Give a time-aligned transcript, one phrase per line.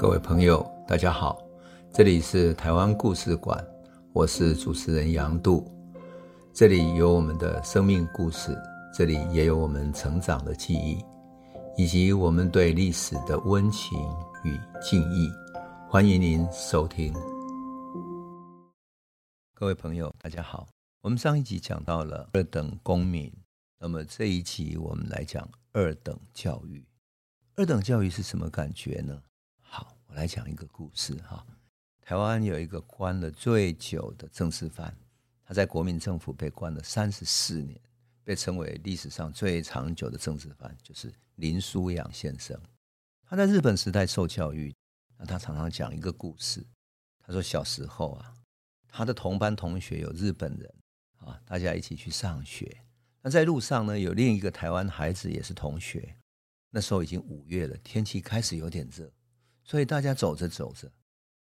[0.00, 1.46] 各位朋友，大家好，
[1.92, 3.62] 这里是台湾故事馆，
[4.14, 5.70] 我是主持人杨度，
[6.54, 8.56] 这里有我们的生命故事，
[8.94, 11.04] 这里也有我们成长的记忆，
[11.76, 13.98] 以及我们对历史的温情
[14.42, 15.30] 与敬意。
[15.86, 17.12] 欢迎您收听。
[19.54, 20.66] 各位朋友，大家好，
[21.02, 23.30] 我们上一集讲到了二等公民，
[23.78, 26.82] 那么这一集我们来讲二等教育。
[27.56, 29.20] 二等教育是什么感觉呢？
[30.10, 31.46] 我来讲一个故事哈。
[32.00, 34.92] 台湾有一个关了最久的政治犯，
[35.44, 37.80] 他在国民政府被关了三十四年，
[38.24, 42.60] 被称为历史上最长久的政治犯，就是林书阳先生。
[43.24, 44.74] 他在日本时代受教育，
[45.16, 46.66] 那他常常讲一个故事。
[47.24, 48.34] 他说小时候啊，
[48.88, 50.74] 他的同班同学有日本人
[51.18, 52.78] 啊，大家一起去上学。
[53.22, 56.16] 那在路上呢，有另一个台湾孩子也是同学。
[56.70, 59.08] 那时候已经五月了，天气开始有点热，
[59.70, 60.90] 所以大家走着走着，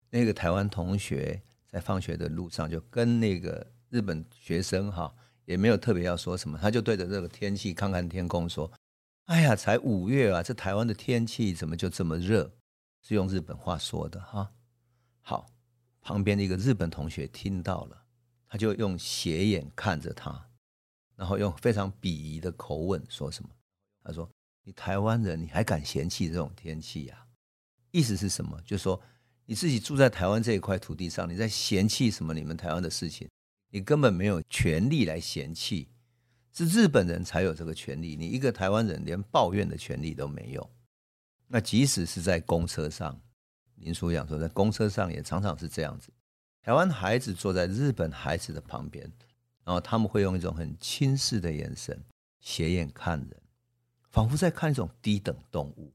[0.10, 8.70] 那个台湾同学在放学的路上就跟那个日本学生哈，也没有特别要说什么，他就对着这个天气看看天空说
[9.28, 12.52] ：“哎呀，才五月啊，这台湾的天气怎么就这么热？”
[13.02, 14.52] 是用日本话说的哈。
[15.22, 15.50] 好，
[16.02, 18.04] 旁边的一个日本同学听到了，
[18.50, 20.50] 他就用斜眼看着他，
[21.16, 23.50] 然后用非常鄙夷的口吻说什么？
[24.04, 24.30] 他说。
[24.64, 27.26] 你台湾人，你还敢嫌弃这种天气呀？
[27.98, 28.62] 意思是什么？
[28.64, 29.02] 就是说
[29.48, 32.32] 你自己住在台湾这一块土地上，你在嫌弃什么？
[32.32, 33.28] 你们台湾的事情，
[33.72, 35.88] 你根本没有权利来嫌弃，
[36.54, 38.16] 是日本人才有这个权利。
[38.16, 40.70] 你一个台湾人连抱怨的权利都没有。
[41.48, 43.20] 那即使是在公车上，
[43.78, 46.14] 林书阳说，在公车上也常常是这样子。
[46.62, 49.12] 台湾孩子坐在日本孩子的旁边，
[49.64, 52.00] 然后他们会用一种很轻视的眼神
[52.40, 53.42] 斜眼看人。
[54.10, 55.94] 仿佛在看一种低等动物，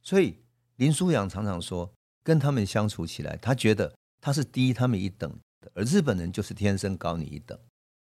[0.00, 0.36] 所以
[0.76, 7.58] 林书阳常常说，跟他们相处起来，他觉得他是低他们一等的，而日本人就是天生高你一等。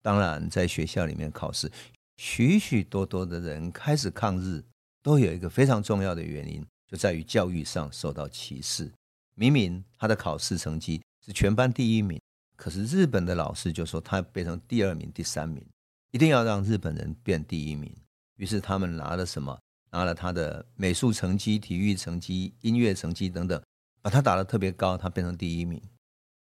[0.01, 1.71] 当然，在学校里面考试，
[2.17, 4.63] 许许多多的人开始抗日，
[5.01, 8.91] 都有一个非常重要的原因，就在于教育上受到歧视。
[9.35, 12.21] 明明他的考试成绩是全班第一名，
[12.55, 15.65] 可是日本的老师就说他变成第二名、第三名，
[16.11, 17.93] 一定要让日本人变第一名。
[18.37, 19.59] 于是他们拿了什么？
[19.93, 23.61] 拿了他的美术成绩、体育成绩、音乐成绩等等，
[24.01, 25.79] 把他打得特别高，他变成第一名。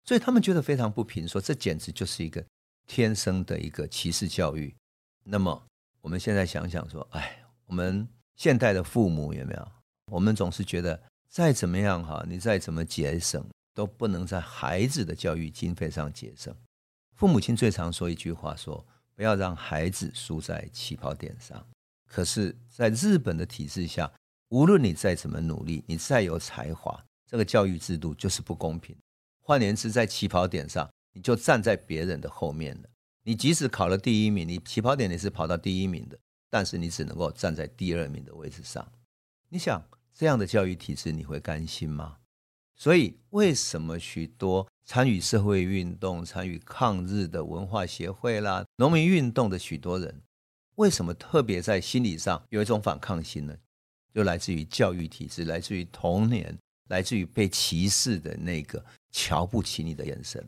[0.06, 2.44] 所以他们觉得非常不平，说这简直就是一个
[2.88, 4.74] 天生的一个歧视教育。
[5.26, 5.62] 那么
[6.00, 9.72] 我们现在想想说，哎，我们现代的父母有没有？
[10.10, 16.56] 我们总是觉得再怎么样哈，你再怎么节省，都不能在孩子的教育经费上节省。
[17.16, 21.66] 父母亲最常说一句话说，不要让孩子输在起跑点上。
[22.14, 24.14] 可是，在日本的体制下，
[24.50, 28.96] 无论你再怎么努力，你再有才华，这个教育制度就是不公平。
[29.42, 32.90] 换言之，在起跑点上，你就站在别人的后面了。
[33.24, 36.16] 你即使考了第一名，你起跑点你是跑到第一名的，
[36.52, 38.88] 但是你只能够站在第二名的位置上。
[39.50, 42.18] 你想这样的教育体制，你会甘心吗？
[42.76, 50.22] 所以，为什么许多参与社会运动、参与抗日的文化协会啦、农民运动的许多人？
[50.76, 53.56] 为什么特别在心理上有一种反抗心呢？
[54.14, 56.56] 就来自于教育体制，来自于童年，
[56.90, 60.48] 来自于被歧视的那个瞧不起你的眼神，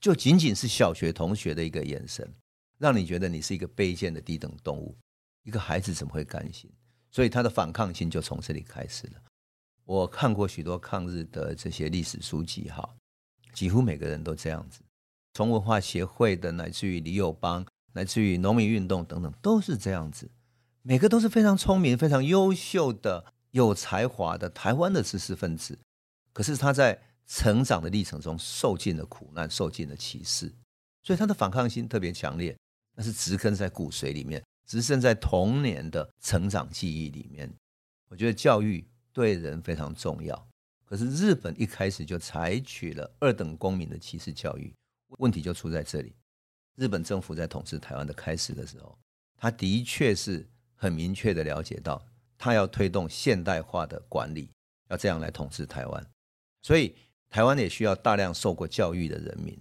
[0.00, 2.32] 就仅仅是小学同学的一个眼神，
[2.78, 4.96] 让你觉得你是一个卑贱的低等动物。
[5.42, 6.70] 一个孩子怎么会甘心？
[7.10, 9.14] 所以他的反抗心就从这里开始了。
[9.84, 12.88] 我看过许多抗日的这些历史书籍，哈，
[13.52, 14.80] 几乎每个人都这样子，
[15.34, 17.66] 从文化协会的，乃至于李友邦。
[17.92, 20.30] 来自于农民运动等等，都是这样子，
[20.82, 25.78] 每个都是非常聪明、非常优秀的、有才华的台湾的知识分子。
[26.32, 30.52] 可是他在成长的历程中受尽了苦难，受尽了歧视，
[31.02, 32.56] 所以他的反抗心特别强烈，
[32.96, 37.52] 那是植根在骨髓里面，植根在童年的成长记忆里面。
[38.08, 40.48] 我觉得教育对人非常重要，
[40.84, 44.74] 可是日本一开始就采取了二等公民的歧视教育，
[45.18, 46.14] 问题就出在这里。
[46.80, 48.98] 日本政府在统治台湾的开始的时候，
[49.36, 52.02] 他的确是很明确的了解到，
[52.38, 54.48] 他要推动现代化的管理，
[54.88, 56.06] 要这样来统治台湾，
[56.62, 56.94] 所以
[57.28, 59.54] 台湾也需要大量受过教育的人民。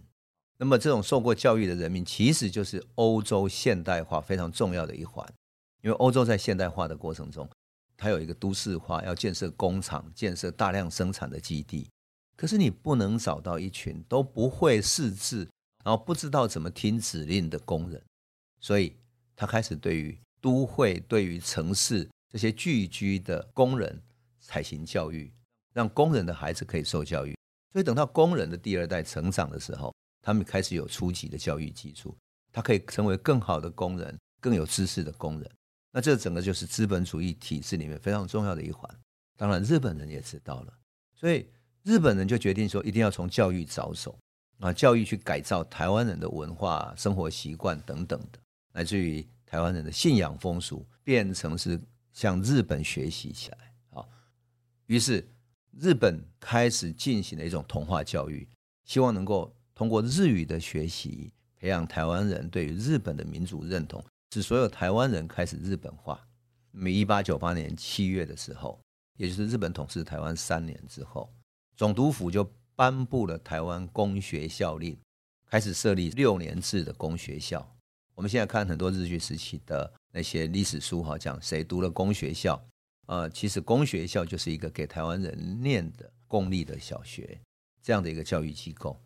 [0.58, 5.28] 那么这种受过教育的人民，其实就是欧洲现代化非常重要的一环，
[5.82, 7.50] 因为欧洲在现代化的过程中，
[7.98, 11.90] 它有一个都市化，要建设工厂，建设大量生产的基地。
[12.38, 15.46] 可是你不能找到一群都不会识字。
[15.84, 18.02] 然后不知道怎么听指令的工人，
[18.60, 18.96] 所以
[19.36, 24.02] 他开始对于都会、对于城市这些聚居的工人
[24.40, 25.32] 采行教育，
[25.74, 27.36] 让工人的孩子可以受教育。
[27.72, 32.16] 所以等到工人的第二代成长的时候，他们开始有初级的教育基础，
[32.52, 35.52] 他可以成为更好的工人，更有知识的工人。
[35.92, 38.90] 那这整个就是资本主义体制里面非常重要的一环。
[39.38, 40.74] 当然，日本人也知道了，
[41.16, 41.48] 所以
[41.84, 44.18] 日本人就决定说，一定要从教育着手
[44.60, 48.40] 啊，教育去改造台湾人的文化、生活习惯等等的，
[48.74, 51.80] 乃至于台湾人的信仰风俗，变成是
[52.14, 54.06] 向日本学习起来啊。
[54.88, 55.28] 于是，
[55.80, 58.48] 日本开始进行了一种同化教育，
[58.84, 64.04] 希望能够通过日语的学习，培养台湾人对于日本的民族认同。
[64.32, 66.20] 使所有台湾人开始日本化。
[66.72, 68.80] 那么，一八九八年七月的时候，
[69.18, 71.34] 也就是日本统治台湾三年之后，
[71.76, 72.44] 总督府就
[72.80, 74.98] 颁布了台湾公学校令，
[75.50, 77.76] 开始设立六年制的公学校。
[78.16, 82.58] 我们现在看很多日据时期的那些历史书，哈，讲谁读了公学校，
[83.08, 87.38] 呃，其实公学校就是一个给台湾人念的公立的小学
[87.82, 88.98] 这样的一个教育机构。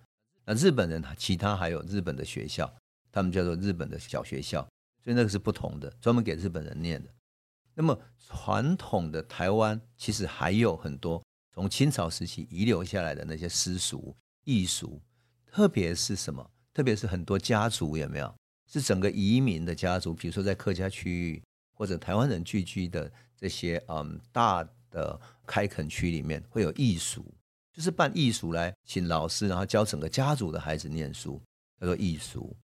[0.46, 2.72] 那日本人其他还有日本的学校，
[3.12, 4.62] 他们叫做日本的小学校。
[5.04, 7.10] 所以那个是不同的，专门给日本人念的。
[7.74, 11.24] 那么传统的台湾其实还有很多
[11.54, 15.00] 从清朝时期遗留下来的那些私塾、异塾，
[15.46, 16.50] 特别是什么？
[16.74, 18.36] 特别是很多家族有没有？
[18.68, 21.44] 是整个移民的家族，比如说在客家区域
[21.76, 27.24] 或者台湾人聚居的这些嗯大的开垦区里面会有异塾，
[27.72, 31.40] 就是办异塾来请老师，然后教整个家族的孩子念书，
[31.80, 32.56] 叫做异塾。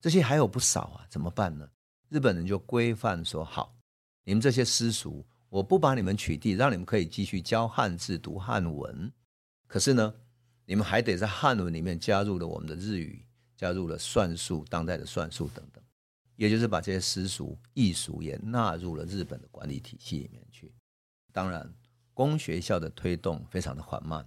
[0.00, 1.68] 这些还有不少啊，怎么办呢？
[2.08, 3.72] 日本人就规范说：“好，
[4.24, 9.12] 你们这些私塾，我不把你们取缔，让你们可以继续教汉字、读汉文。
[9.66, 10.14] 可是呢，
[10.64, 13.22] 你们还得在汉文里面加入了我们的日语，
[13.54, 15.84] 加入了算术、当代的算术等等，
[16.36, 20.72] 也就是把这些私塾、艺塾也纳入了日本的管理体系里面去。
[21.32, 21.70] 当然，
[22.14, 24.26] 公学校的推动非常的缓慢。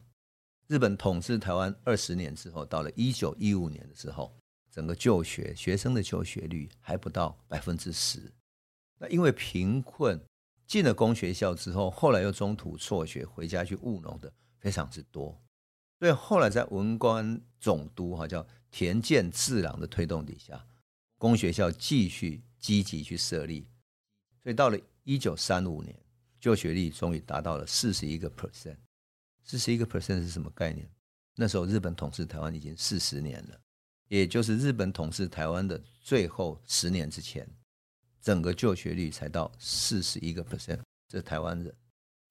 [0.68, 4.32] 日本统治台湾二十年之后，到了一九一五年的时候。”
[4.70, 8.30] 整个就学学生的就学率还不到百分之十，
[9.00, 10.20] 那因为贫困
[10.68, 15.42] 进了公学校之后，后来又中途辍学回家去务农的非常之多，
[16.00, 20.66] 所以后来在文官总督哈叫田健次郎的推动底下，
[21.18, 23.68] 公学校继续积极去设立，
[24.44, 25.96] 所以到了一九三五年，
[26.40, 28.78] 就学率终于达到了四十一个 percent，
[29.44, 30.90] 四十一个 percent 是什么概念？
[31.36, 33.60] 那时候日本统治台湾已经四十年了。
[34.08, 37.50] 也就是日本统治台湾的最后十年之前，
[38.26, 41.72] 整个就学率才到四十一个 percent，这是台湾人。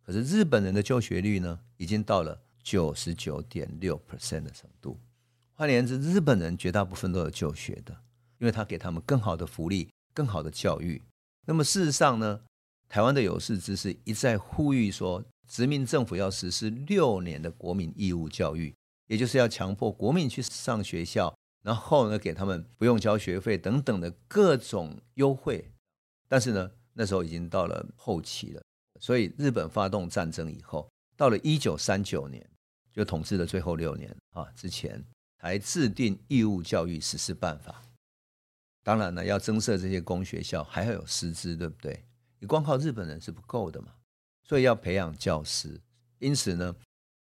[0.02, 4.99] 可是日本人的就学率呢，已经到了九十九点六 percent 的程度。
[5.55, 7.96] 换言之，日本人绝大部分都有就学的，
[8.38, 11.00] 因为他给他们更好的福利、更好的教育。
[11.46, 12.41] 那么事实上呢，
[12.88, 18.75] 台湾的有识之士一再呼吁说，殖民政府要实施六年的国民义务教育，
[19.06, 21.32] 也就是要强迫国民去上学校。
[21.62, 25.70] 然后呢，给他们不用交学费等等的各种优惠，
[26.29, 28.62] 但是呢，那时候已经到了后期了，
[29.00, 32.44] 所以日本发动战争以后，到了一九三九年，
[32.93, 35.05] 就统治的最后六年啊之前，
[35.41, 37.82] 才制定义务教育实施办法。
[38.82, 42.05] 当然呢，要增设这些公学校，还要有师资，对不对？
[42.38, 43.88] 你光靠日本人是不够的嘛，
[44.44, 45.81] 所以要培养教师。
[46.19, 46.75] 因此呢，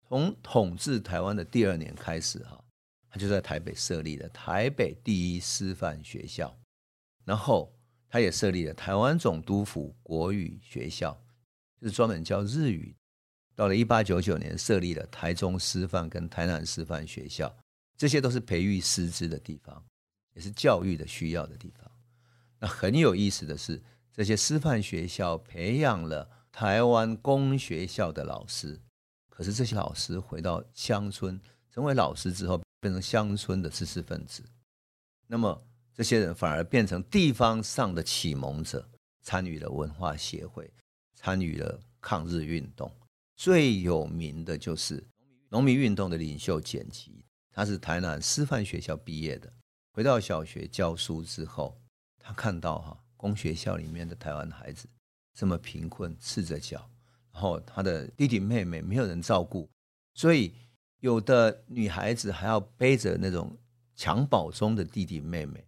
[0.08, 2.60] 从统治台湾的第二年开始，哈。
[3.10, 6.52] 他就在台北设立了台北第一师范学校，
[7.24, 7.72] 然后
[8.14, 11.20] 他也设立了台湾总督府国语学校，
[11.82, 12.96] 就是专门教日语。
[13.56, 17.52] 到了一八九九年，设立了台中师范跟台南师范学校，
[17.98, 19.84] 这些都是培育师资的地方，
[20.36, 21.92] 也是教育的需要的地方。
[22.60, 28.80] 那很有意思的是，这些师范学校培养了台湾公学校的老师，
[29.28, 31.42] 可是这些老师回到乡村
[31.72, 34.44] 成为老师之后，变成乡村的知识分子，
[35.26, 38.90] 那么这些人反而变成地方上的启蒙者，
[39.22, 40.72] 参与了文化协会，
[41.14, 42.92] 参与了抗日运动。
[43.36, 45.04] 最有名的就是
[45.50, 49.52] 农民运动的领袖简吉，他是台南师范学校毕业的，
[49.92, 51.80] 回到小学教书之后，
[52.20, 54.88] 他看到哈公学校里面的台湾孩子
[55.34, 56.90] 这么贫困，赤着脚，
[57.32, 59.70] 然后他的弟弟妹妹没有人照顾，
[60.14, 60.54] 所以。
[61.00, 63.58] 有的女孩子还要背着那种
[63.98, 65.62] 襁褓中的弟弟妹妹，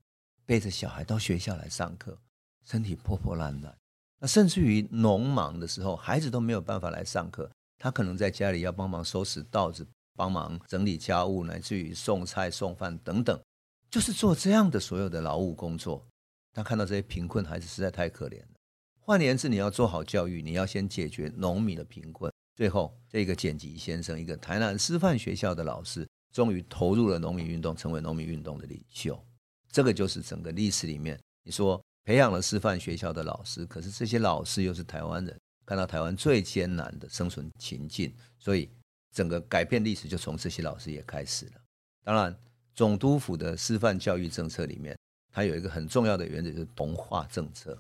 [0.46, 2.18] 背着小孩到学校来上课，
[2.64, 3.76] 身体破破烂烂。
[4.20, 9.86] 那甚至于农忙的时候，孩子都没有办法来上课，他可能在家里要帮忙收拾稻子，
[10.16, 13.40] 帮忙整理家务，乃至于送菜送饭等等，
[13.90, 16.06] 就是做这样的所有的劳务工作。
[16.54, 18.48] 他看到这些贫困孩子实在太可怜了。
[19.00, 22.32] 换言之，你要做好教育，你要先解决农民的贫困。
[22.56, 29.22] 最后，这个剪辑先生，一个台南师范学校的老师，终于投入了农民运动，成为农民运动的领袖。
[29.76, 38.70] 这个就是整个历史里面，你说培养了师范学校的老师，可是这些老师又是台湾人，看到台湾最艰难的生存情境，所以
[39.12, 41.62] 整个改变历史就从这些老师也开始了。
[42.06, 42.34] 当然，
[42.74, 44.98] 总督府的师范教育政策里面，
[45.34, 47.78] 它有一个很重要的原则，就是同化政策。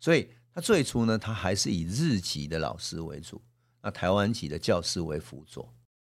[0.00, 3.40] 所以，它最初呢，它还是以日籍的老师为主。
[3.80, 5.72] 那台湾籍的教师为辅佐，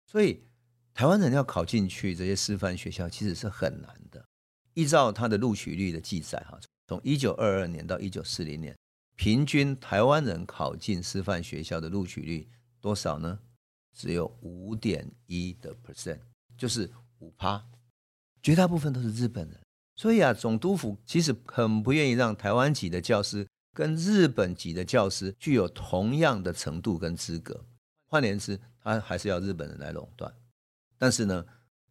[0.08, 0.44] 所以
[0.92, 4.26] 台湾人要考进去这些师范学校，其实是很难的。
[4.74, 8.76] 依照他的录取率的记载，哈，从一九二二年到一九四零年，
[9.16, 12.48] 平均台湾人考进师范学校的录取率
[12.82, 13.40] 多少呢？
[13.94, 16.20] 只有五点一的 percent，
[16.58, 16.90] 就是
[17.20, 17.64] 五趴，
[18.42, 19.60] 绝大部分都是日本人。
[19.96, 23.48] 所以啊，总督府其实很不愿意让台湾籍的教师。
[23.76, 27.66] 跟日本籍的教师具有同样的程度跟资格，
[28.06, 30.32] 换言之，他还是要日本人来垄断。
[30.96, 31.44] 但是呢，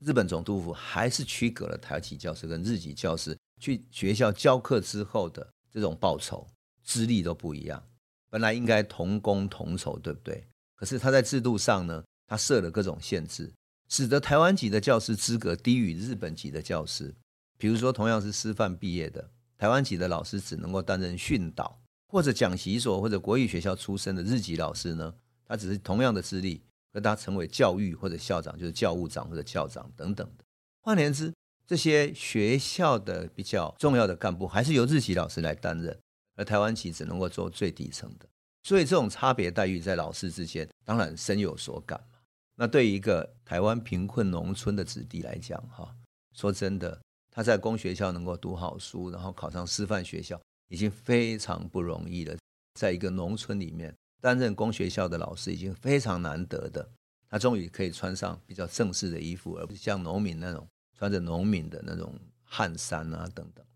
[0.04, 6.46] 日本总督府还是区隔了台籍教师跟日籍教师去学校教课之后的这种报酬、
[6.82, 7.82] 资历都不一样。
[8.28, 10.44] 本来应该同工同酬，对不对？
[10.74, 13.52] 可是他在制度上呢，他设了各种限制，
[13.88, 17.14] 使得台湾籍的教师资格低于日本籍的教师。
[17.56, 19.30] 比如说，同样是师范毕业的。
[19.56, 25.14] 台湾籍的老师只能够担任训导或者讲习所或者国语学校出身的日籍老师呢，
[25.46, 26.60] 他只是同样的资历，
[26.92, 30.44] 和他成为教育或者校长，就是教务长或者校长等等的。
[30.80, 31.32] 换言之，
[31.66, 35.98] 这些学校的比较重要的干部还是由日籍老师来担任，
[36.36, 38.26] 而台湾籍只能够做最底层的。
[38.62, 42.18] 所以这种差别待遇在老师之间，当然深有所感嘛。
[42.56, 45.94] 那对于一个台湾贫困农村的子弟来讲，哈，
[46.34, 47.00] 说真的。
[47.34, 52.36] 他在公学校能够读好书，然后考上师范学校，已经非常不容易了。
[52.78, 56.88] 在一个农村里面担任公学校的老师，已经非常难得的。
[57.28, 63.66] 他终于可以穿上比较正式的衣服，而不是像农民那种穿着农民的那种汗衫啊等等。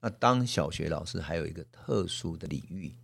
[0.00, 2.94] 那当小学老师还有一个特殊的礼遇，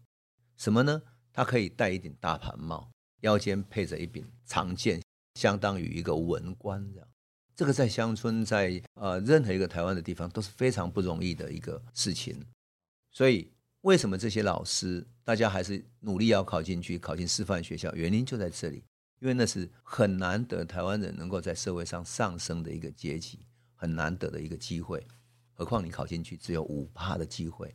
[0.57, 1.03] 什么呢？
[1.33, 5.03] 他可以戴一顶大盘帽，腰间配着一柄长剑，
[5.35, 7.07] 相当于一个文官这样。
[7.55, 12.43] 这个在乡村，在呃任何一个台湾的地方都是非常不容易的一个事情，
[13.11, 17.93] 所以为什么这些老师大家还是努力要考进去，考进师范学校？
[17.95, 18.85] 原因就在这里，
[19.21, 25.07] 因为那是很难得台湾人能够在社会上上升的一个阶级，很难得的一个机会。
[25.55, 27.75] 何况你考进去只有五趴的机会。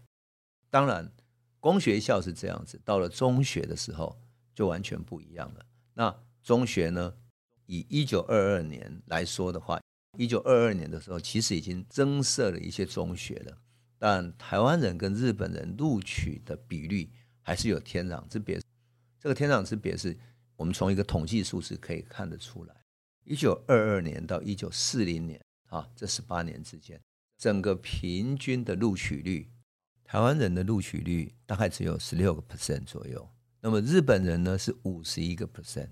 [0.70, 1.12] 当然，
[1.60, 4.20] 公学校是这样子，到了中学的时候
[4.54, 5.66] 就完全不一样了。
[5.94, 7.14] 那中学呢？
[7.68, 9.82] 以一九二二年来说的话，
[10.20, 13.58] 一九二二年的时候，其实已经增设了一些中学了，
[13.98, 17.10] 但台湾人跟日本人录取的比率
[17.42, 18.60] 还是有天壤之别。
[19.20, 20.18] 这个天壤之别是
[20.56, 22.76] 我们从一个统计数字可以看得出来。
[23.24, 27.02] 一九二二年到一九四零年啊，这十八年之间，
[27.38, 29.50] 整个平均的录取率，
[30.04, 33.28] 台湾人的录取率大概只有十六个 percent 左右，
[33.62, 35.90] 那么日本人呢是五十一个 percent。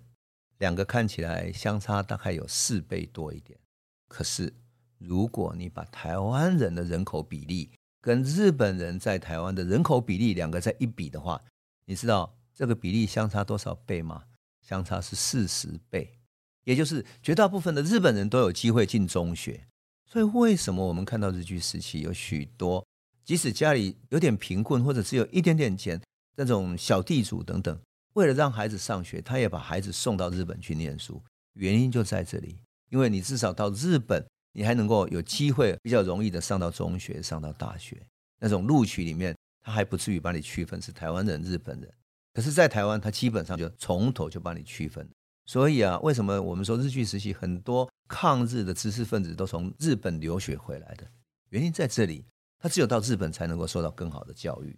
[0.60, 3.60] 两个看起来相差大概有四倍多一点，
[4.08, 4.54] 可是
[5.00, 7.72] 如果你把台湾人的人口比例
[8.04, 11.42] 跟日本人在台湾的人口比例两个在一比的话，
[11.86, 14.24] 你知道这个比例相差多少倍吗？
[14.62, 16.20] 相差是四十倍，
[16.66, 19.66] 也就是绝大部分的日本人都有机会进中学。
[20.06, 22.86] 所以为什么我们看到日据时期有许多
[23.24, 26.02] 即使家里有点贫困或者只有一点点钱
[26.36, 27.80] 那种小地主等等，
[28.16, 31.24] 为了让孩子上学，他也把孩子送到日本去念书。
[31.54, 32.58] 原因就在这里，
[32.90, 38.02] 因为你至少到日本，你还能够有机会比较容易的上到中学、上到大学。
[38.40, 41.94] 那种录取里面，他还不至于把你区分是台湾人、日本人。
[42.34, 45.08] 可是，在台湾，他基本上就从头就把你区分。
[45.46, 51.06] 所以啊，为什么我们说日据时期很多抗日的知识分子都从日本留学回来的？
[51.50, 52.26] 原因在这里，
[52.58, 54.78] 他只有到日本才能够受到更好的教育。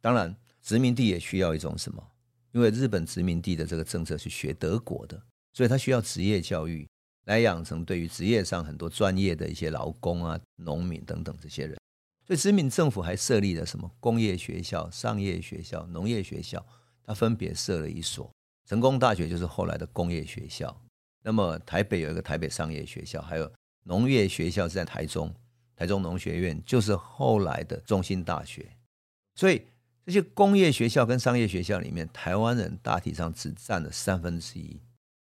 [0.00, 2.02] 当然，殖民地也需要一种什么？
[2.52, 5.20] 因为日本殖民地的这个政策是学德国的，
[5.52, 6.88] 所以他需要职业教育
[7.26, 11.78] 来养成对于职业上很多专业的一些劳工啊、农民等等这些人。
[12.26, 16.64] 所以殖民政府还设立了什么工业学校、商业学校、农业学校，
[17.04, 18.28] 他分别设了一所。
[18.68, 20.76] 成功大学就是后来的工业学校。
[21.22, 23.52] 那么台北有一个台北商业学校，还有
[23.84, 25.32] 农业学校是在台中，
[25.76, 28.66] 台中农学院就是后来的中心大学。
[29.34, 29.62] 所以。
[30.06, 34.80] 这些工业学校跟商业学校里面，台湾人大体上只占了三分之一，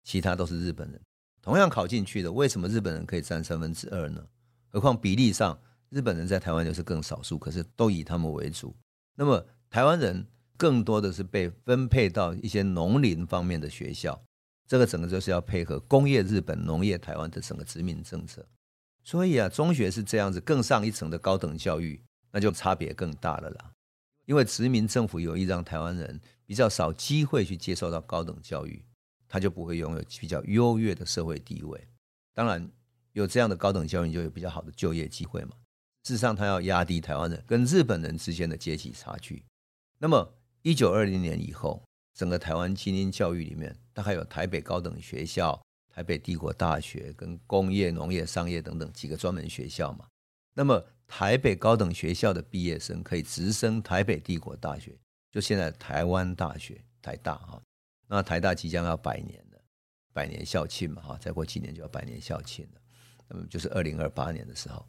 [0.03, 0.99] 其他都是日本人。
[1.47, 4.21] 同样考进去的，为什么日本人可以占三分之二呢？
[4.67, 8.75] 何况比例上，日本人在台湾就是更少数，可是都以他们为主。
[9.15, 10.27] 那么台湾人
[10.57, 14.21] 更多的是被分配到一些农林方面的学校。
[14.67, 18.45] 这个整个就是要配合工业日本、农业台湾的整个殖民政策。
[19.05, 23.71] 所以啊，中学是这样子，更上一层的高等教育，那就差别更大了啦。
[24.25, 28.83] 因为殖民政府有意让台湾人比较少机会去接受到高等教育，
[29.27, 31.87] 他就不会拥有比较优越的社会地位。
[32.33, 32.69] 当然，
[33.13, 35.51] 有这样的高等教育，就有比较好的就业机会嘛。
[36.03, 39.43] 事实上，他要压低台湾人跟日本人之间的阶级差距。
[39.97, 50.07] 那么，一九二零年以后，整个台湾精英教育里面，大概有台北高等学校、台北帝国大学跟工业、农业、商业等等几个专门学校嘛。
[50.53, 54.97] 那么，台北高等学校的毕业生可以直升台北帝国大学，
[55.31, 57.61] 就现在台湾大学台大哈。
[58.07, 59.59] 那台大即将要百年了，
[60.13, 62.81] 百年校庆嘛哈，再过几年就要百年校庆了。
[63.27, 64.87] 那么就是二零二八年的时候，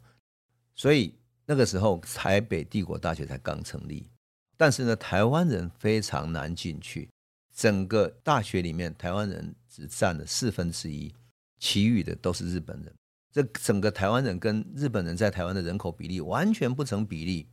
[0.73, 1.13] 所以
[1.45, 4.09] 那个时候台北帝国大学才刚成立，
[4.55, 7.09] 但是呢，台湾人非常难进去。
[7.53, 11.13] 整个大学里面，台湾人只占了四分之一，
[11.57, 12.93] 其余的都是日本人。
[13.33, 17.49] 这整个台湾人跟日本人在台湾的人口比例完全不成比例，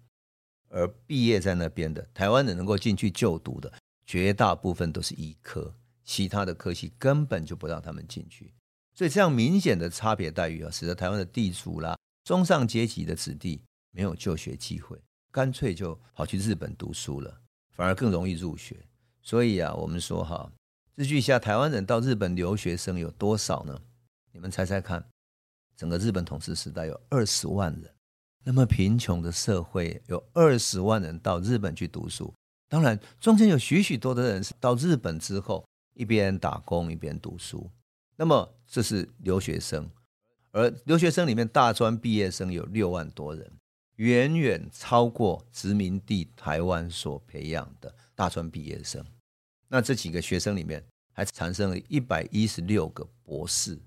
[0.69, 3.73] 而毕业在那边的台湾人能够进去就读的
[4.07, 8.55] 绝大部分都是医科，其他的科系根本就不让他们进去。
[8.95, 13.61] 所以这样明显的差别待遇啊，使得台湾的地主啦、中上阶级的子弟
[13.91, 14.99] 没有就学机会，
[15.31, 17.41] 干脆就跑去日本读书了，
[17.75, 18.77] 反而更容易入学。
[19.21, 20.51] 所以啊，我们说哈，
[20.95, 23.79] 日据下台湾人到日本留学生有多少呢？
[24.33, 25.05] 你们猜猜看。
[25.77, 27.95] 整个日本统治时代有二十万人，
[28.43, 32.33] 那么贫穷的社会有二十万人到日本去读书，
[32.69, 37.71] 当然中间有许许多多的人是到日本之后一边打工一边读书，
[38.17, 39.89] 那么这是留学生，
[40.53, 43.51] 而留学生里面大专毕业生有六万多人，
[43.97, 49.05] 远远超过殖民地台湾所培养的大专毕业生。
[49.69, 53.79] 那这几个学生里面还产生了一百一十六个博士。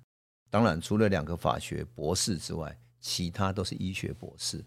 [0.49, 4.65] 当然，除了两个法学博士之外，其他都是医学博士。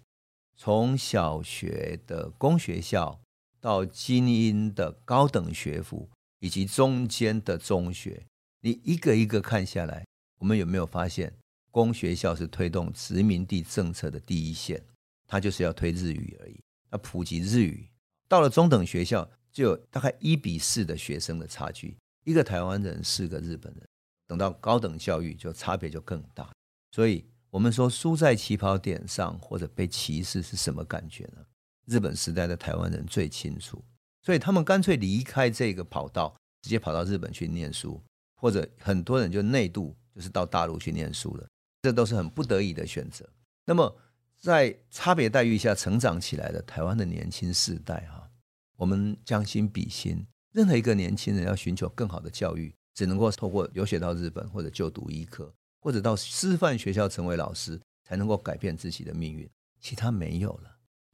[0.56, 3.18] 从小学的公学校
[3.62, 8.26] 到精英的高等学府，以及中间的中学，
[8.60, 10.04] 你一个一个看下来，
[10.40, 11.32] 我们有没有发现，
[11.70, 14.82] 公学校是推动殖民地政策的第一线？
[15.28, 17.88] 它就是要推日语而已，要普及日语。
[18.26, 23.88] 到了中等学校，就有大概一比四的学生的差距，一个台湾人，四个日本人。
[24.26, 26.50] 等到高等教育，就差别就更大。
[26.90, 31.44] 所以，我们说输在起跑点上或者被歧视是什么感觉呢？
[31.86, 33.82] 日本时代的台湾人最清楚，
[34.22, 38.00] 所以他们干脆离开这个跑道，直接跑到日本去念书，
[38.36, 41.46] 或者很多人就内渡，就是到大陆去念书了。
[41.82, 43.28] 这都是很不得已的选择。
[43.64, 43.96] 那么，
[44.38, 48.30] 在差别待遇下成长起来的台湾的年轻世代，哈，
[48.76, 52.72] 我们将心比心，任何一个年轻人要寻求更好的教育。
[52.94, 59.48] 只能够透过留学到日本，或者就读医科，或者到师范学校成为老师，才能够改变自己的命运。
[59.80, 60.71] 其他没有了，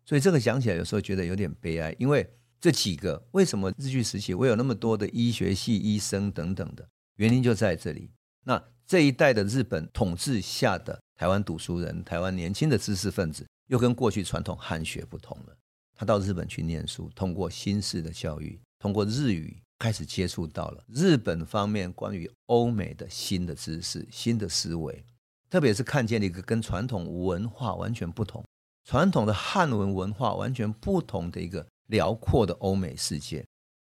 [0.09, 1.95] 所以这个讲起来有时候觉得有点悲哀。
[1.99, 2.27] 因为
[2.59, 8.11] 这几个为什么日据时期会有那么多的医学系医生等等的原因就在这里。
[8.47, 15.55] 那这一代的日本统治下的台湾读书人，台湾年轻的知识分子，又跟过去传统汉学不同了。
[15.95, 19.63] 他到日本去念书，通过新式的教育，通过日语。
[19.81, 25.05] 开始接触到了日本方面关于欧美的新的知识、新的思维，
[25.49, 28.45] 特别是看见了一个跟传统文化完全不同、
[28.89, 33.45] 传统的汉文文化完全不同的一个辽阔的欧美世界。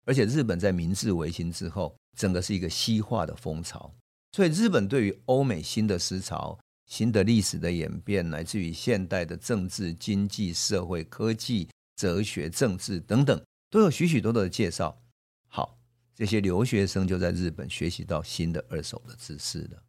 [0.05, 3.89] 而且日本在明治维新之后，整个是一个西化的风潮，
[4.33, 15.01] 所以日本对于欧美新的思潮、新的历史的演变，乃至于现代的政治、经济、社会、科技、哲学、政治等等，都有许许多多的介绍。
[15.47, 15.77] 好。
[16.13, 19.81] 这些留学生就在日本学习到新的二手的知识了。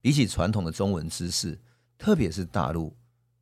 [0.00, 1.56] 比起传统的中文知识，
[1.96, 2.92] 特别是大陆，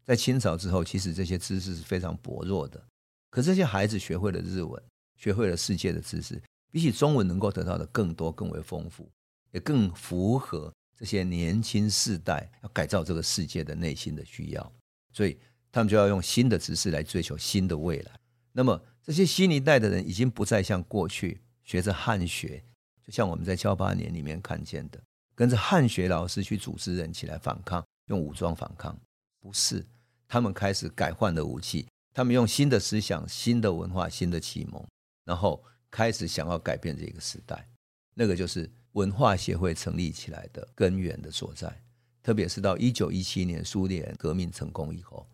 [0.04, 2.82] 在清朝之后，其实这些知识是非常薄弱的。
[3.30, 4.82] 可这些孩子学会了日文，
[5.16, 9.08] 学会了世界的知识，比起中文能够得到的更多、更为丰富，
[9.52, 14.72] 也更符合这些年轻世代要改造这个世界的内心的需要。
[15.12, 15.38] 所以
[15.70, 18.12] 他们就要用新的知识来追求新的未来。
[18.52, 21.40] 那么这些新一代的人已经不再像过去。
[21.64, 22.60] 学着汉学，
[23.06, 25.00] 就像我们在噍吧哖里面看见的，
[25.32, 28.98] 跟着汉学老师去组织人起来反抗，用武装反抗，
[29.42, 29.84] 不是，
[30.28, 34.82] 他们开始改换了武器，他们用新的思想、新的文化、新的启蒙，
[35.24, 37.68] 然后开始想要改变这个时代。
[38.14, 41.82] 那个就是文化协会成立起来的根源的所在。
[42.22, 45.28] 特别是到一九一七年苏联革命成功以后，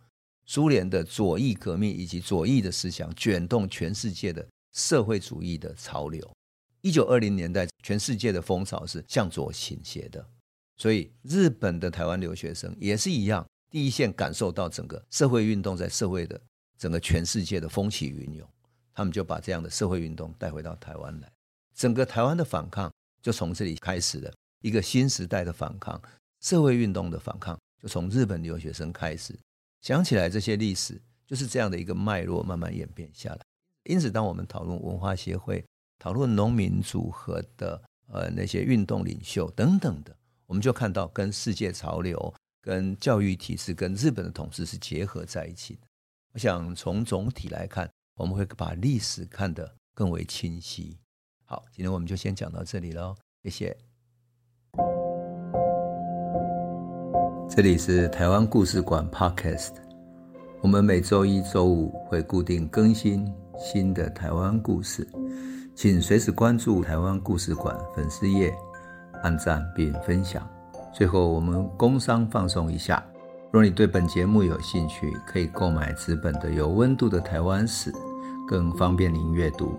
[0.47, 4.45] 苏联的左翼革命以及左翼的思想卷动全世界的。
[4.71, 6.31] 社会主义的潮流。
[6.83, 10.25] 一九二零年代，全世界的风潮是向左倾斜的，
[10.77, 16.41] 所以日本的台湾留学生也是一样，第一线感受到整个社会运动在社会的
[16.79, 18.49] 整个全世界的风起云涌，
[18.95, 21.31] 他们就把这样的社会运动带回到台湾来，
[21.75, 26.01] 整个台湾的反抗就从这里开始了，一个新时代的反抗，
[26.41, 29.39] 社会运动的反抗就从日本留学生开始。
[29.81, 33.41] 想起来这些历史，就是这样的一个脉络慢慢演变下来。
[33.85, 35.65] 因此，当我们讨论文化协会，
[35.99, 45.81] 讨论农民组合的呃那些运动领袖等等的，我们就看到跟世界潮流、跟教育体制、跟日本的统治是结合在一起的。
[46.33, 50.99] 我想从总体来看，我们会把历史看得更为清晰。
[51.45, 53.77] 好，今天我们就先讲到这里喽，谢谢。
[57.49, 59.73] 这里是台湾故事馆 Podcast，
[60.61, 63.27] 我们每周一、周五会固定更新
[63.59, 65.09] 新的台湾故事。
[65.75, 68.53] 请随时关注台湾故事馆粉丝页，
[69.23, 70.58] 按赞并分享。
[70.93, 73.03] 最后，我们工商放松一下：
[73.51, 77.93] 若你对本节目有兴趣，可以购买纸本的《有温度的台湾史》，
[78.49, 79.79] 更方便您阅读。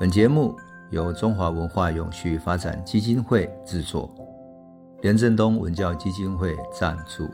[0.00, 0.56] 本节目
[0.90, 4.10] 由中华文化永续发展基金会制作，
[5.02, 7.28] 连振东文教基金会赞助。